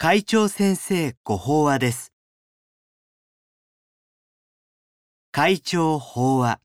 [0.00, 2.12] 会長先生ご法話です。
[5.32, 6.60] 会長法話。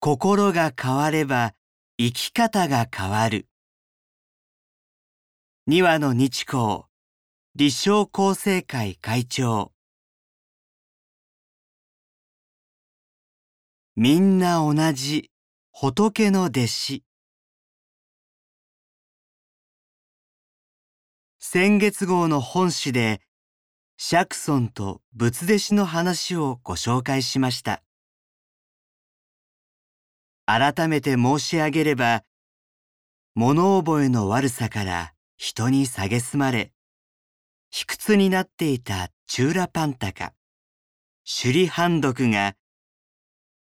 [0.00, 1.52] 心が変われば
[1.98, 3.46] 生き方が変わる。
[5.66, 6.84] 二話の日光、
[7.54, 9.72] 立正厚生会会長。
[13.96, 15.30] みんな同じ
[15.72, 17.07] 仏の弟子。
[21.50, 23.22] 先月号の本誌で、
[23.96, 27.82] 釈尊と仏弟子の話をご紹介しました。
[30.44, 32.22] 改めて申し上げれば、
[33.34, 36.70] 物覚えの悪さから人に蔑まれ、
[37.70, 40.34] 卑屈になっていたチューラパンタカ、
[41.24, 42.56] 首里判読が、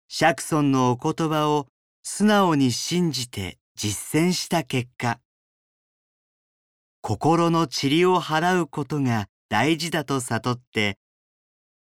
[0.07, 1.65] 釈尊のお言葉を
[2.03, 5.19] 素直に信じて実践した結果、
[7.03, 10.99] 心の塵を払うことが大事だと悟って、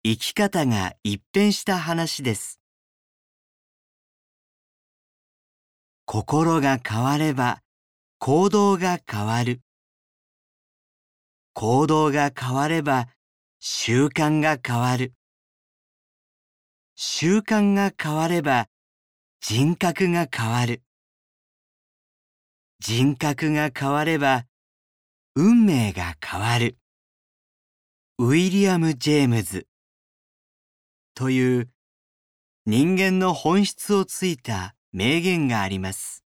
[0.04, 2.60] 生き方が一変した話です。
[6.06, 7.62] 心が変われば
[8.18, 9.62] 行動が変わる。
[11.54, 13.08] 行動が変われば
[13.60, 15.14] 習慣が変わる。
[16.96, 18.68] 習慣が変われば
[19.42, 20.82] 人格が変わる。
[22.80, 24.46] 人格が変われば
[25.36, 26.78] 運命が変わる。
[28.20, 29.66] ウィリアム・ジェームズ
[31.16, 31.70] という
[32.68, 36.24] 人間の本質をついた名言があります。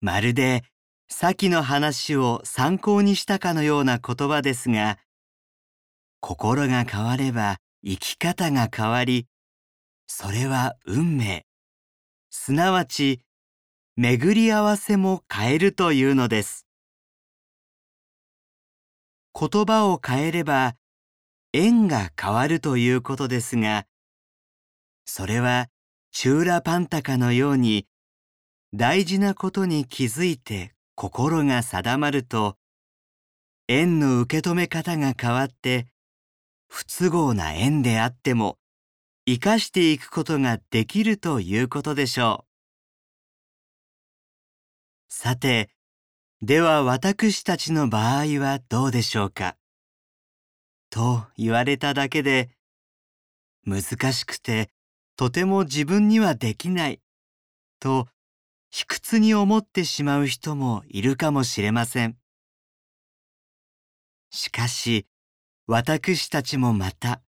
[0.00, 0.64] まるで
[1.08, 4.96] 先の話を参考にしたかのような言葉ですが、
[6.20, 9.26] 心が変われば生き方が変わり、
[10.06, 11.44] それは運命、
[12.30, 13.20] すなわち
[13.98, 16.66] 巡り合わせも変えるというのです。
[19.32, 20.76] 言葉を変えれば
[21.54, 23.86] 縁が変わるということですが、
[25.06, 25.68] それは
[26.12, 27.86] チューラパンタカのように
[28.74, 32.58] 大事なことに気づいて心が定まると
[33.66, 35.86] 縁の受け止め方が変わって
[36.68, 38.58] 不都合な縁であっても
[39.26, 42.45] 生かしていくことができるということでしょう。
[45.08, 45.70] さて、
[46.42, 49.56] では私たちの場合はどうでしょうか？
[50.90, 52.50] と言われただけで
[53.64, 54.70] 難しくて
[55.16, 57.00] とても自分にはできない
[57.80, 58.08] と
[58.70, 62.16] 卑屈に思ってしまう人もいるかもしれません。
[64.30, 65.06] しかし
[65.66, 67.22] 私たちもまた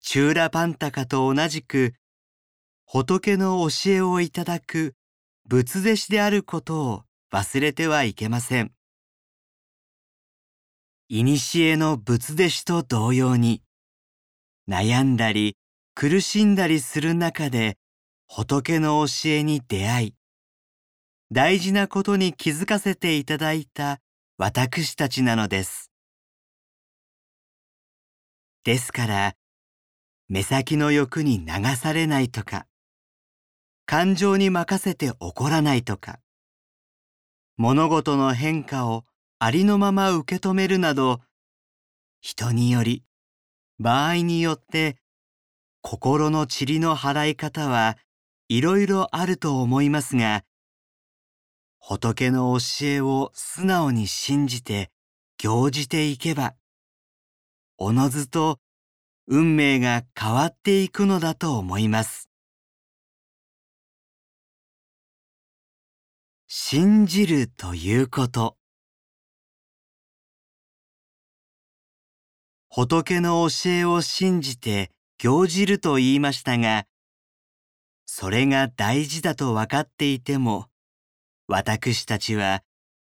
[0.00, 1.94] チューラパンタカと同じく
[2.86, 4.94] 仏の教えをいただく
[5.48, 7.02] 仏弟子であることを
[7.32, 8.72] 忘れてはいけません。
[11.08, 13.62] 古の仏弟子と同様に
[14.68, 15.56] 悩んだり
[15.94, 17.78] 苦しんだりする中で
[18.26, 20.14] 仏の教えに出会い
[21.30, 24.00] 大事なことに気づかせていただいた
[24.38, 25.92] 私たちなのです。
[28.64, 29.34] ですから
[30.28, 32.66] 目先の欲に流されないとか
[33.86, 36.18] 感情に任せて怒らないとか
[37.56, 39.04] 物事の変化を
[39.38, 41.20] ありのまま受け止めるなど
[42.20, 43.04] 人により
[43.78, 44.96] 場合によって
[45.82, 47.96] 心の塵の払い方は
[48.48, 50.42] いろいろあると思いますが
[51.78, 54.90] 仏の教えを素直に信じて
[55.38, 56.54] 行じていけば
[57.78, 58.58] おのずと
[59.28, 62.28] 運命が変わっていくのだと思います。
[66.58, 68.56] 信じるということ。
[72.70, 76.86] 仏の教えを信じて行じると言いましたが、
[78.06, 80.70] それが大事だと分かっていても、
[81.46, 82.62] 私たちは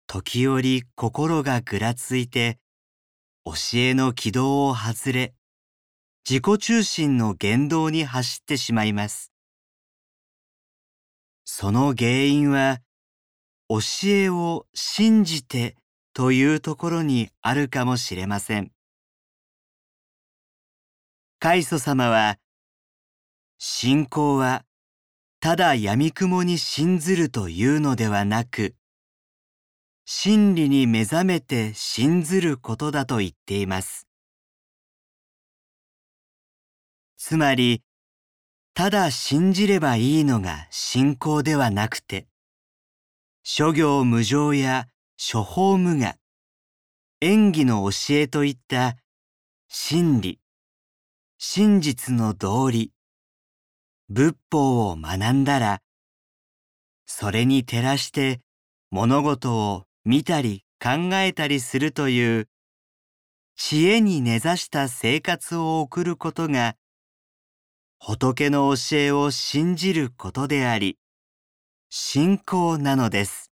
[0.06, 2.58] 時折心がぐらついて、
[3.44, 5.34] 教えの軌道を外れ、
[6.28, 9.32] 自己中心の言動に走ってしまいます。
[11.44, 12.80] その原因は、
[13.68, 13.78] 教
[14.08, 15.76] えを信じて
[16.12, 18.70] というところにあるかもしれません。
[21.38, 22.38] 開祖様は、
[23.58, 24.64] 信仰は
[25.40, 28.74] ただ闇雲に信ずるというのではなく、
[30.06, 34.06] 真理に目覚めて信ずることだと言っています。
[37.18, 37.82] つまり、
[38.72, 42.26] ただ信じればいいのが信仰ではなくて、
[43.46, 44.86] 諸行無常や
[45.18, 46.16] 処方無我、
[47.20, 48.96] 演技の教えといった
[49.68, 50.40] 真理、
[51.36, 52.92] 真実の道理、
[54.08, 55.82] 仏法を学んだら、
[57.04, 58.40] それに照らして
[58.90, 62.48] 物事を見たり考えたりするという
[63.56, 66.76] 知恵に根ざした生活を送ることが
[67.98, 70.96] 仏の教えを信じることであり、
[71.96, 73.52] 信仰なのです。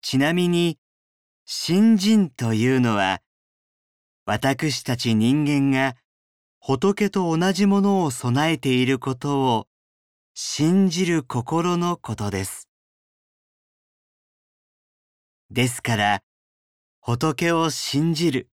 [0.00, 0.78] ちなみに、
[1.44, 3.20] 信心というのは、
[4.24, 5.94] 私たち人間が
[6.58, 9.66] 仏と同じものを備えていることを
[10.32, 12.70] 信じる心のことです。
[15.50, 16.22] ですから、
[16.98, 18.48] 仏を信じる、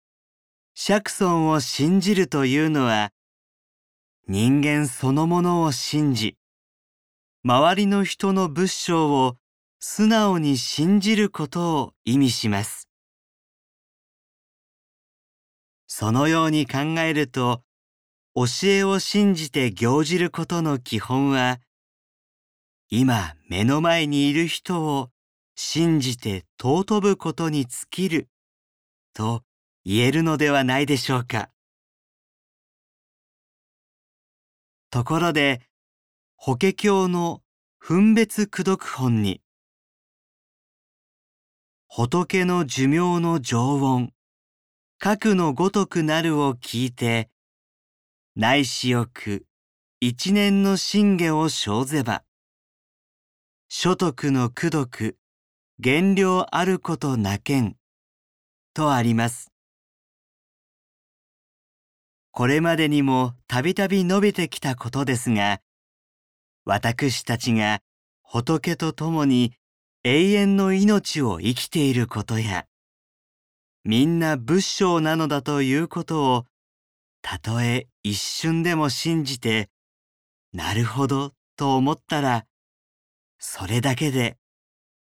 [0.75, 3.12] 釈尊を信じるというのは、
[4.30, 6.38] 人間そのものを信じ、
[7.47, 9.38] 周りの人の仏性を
[9.80, 12.89] 素直に信じることを意味します。
[15.86, 17.62] そのように考えると、
[18.33, 21.59] 教えを信じて行じることの基本は、
[22.89, 25.12] 今目の前にいる人を
[25.56, 28.27] 信じて尊ぶことに尽きる
[29.13, 29.44] と
[29.83, 31.51] 言えるのではないでしょうか。
[34.89, 35.62] ところで、
[36.47, 37.42] 法華経の
[37.80, 39.42] 分別功読本に、
[41.88, 44.13] 仏の寿命の常温、
[45.00, 47.31] 核のごとくなるを聞いて、
[48.36, 49.47] 内視よく
[50.00, 52.24] 一年の信下を生ぜば、
[53.68, 55.18] 所得の功読、
[55.80, 57.75] 減量あることなけん、
[58.75, 59.51] とあります。
[62.30, 65.59] これまでにもたびたび述べてきたことですが、
[66.65, 67.79] 私たちが
[68.23, 69.53] 仏と共に
[70.03, 72.65] 永遠の命を生きていることや、
[73.83, 76.45] みんな仏性なのだということを、
[77.21, 79.69] たとえ一瞬でも信じて、
[80.53, 82.45] なるほどと思ったら、
[83.38, 84.38] それだけで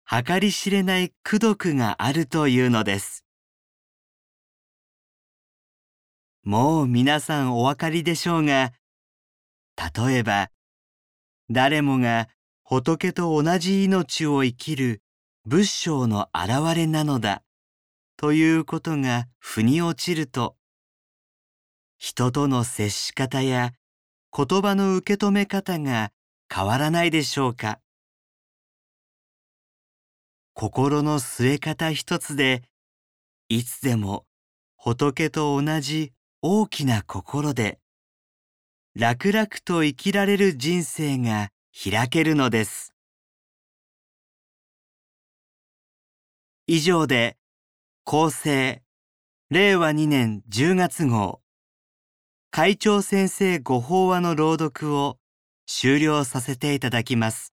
[0.06, 3.24] 計り知れない功徳があるというのです。
[6.44, 8.74] もう皆さんお分かりでしょうが、
[9.96, 10.50] 例えば、
[11.54, 12.30] 誰もが
[12.64, 15.04] 仏と同じ命を生きる
[15.46, 17.44] 仏性の現れなのだ、
[18.18, 20.56] ということが腑に落ちると、
[22.00, 23.72] 人との接し方や
[24.36, 26.12] 言葉の受け止め方が
[26.52, 27.80] 変わらないでしょうか。
[30.54, 32.64] 心の据え方一つで、
[33.48, 34.26] いつでも
[34.76, 37.78] 仏と同じ大きな心で
[38.96, 42.94] 楽々と生きられる人生が開けるのです。
[46.68, 47.36] 以上で
[48.06, 48.84] 厚生
[49.50, 51.42] 令和2年10月号
[52.52, 55.18] 会長先生ご法話の朗読を
[55.66, 57.53] 終了させていただきます。